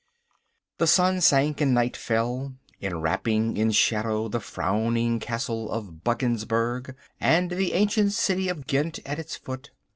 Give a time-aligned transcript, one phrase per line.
[0.79, 7.51] The sun sank and night fell, enwrapping in shadow the frowning castle of Buggensberg, and
[7.51, 9.69] the ancient city of Ghent at its foot.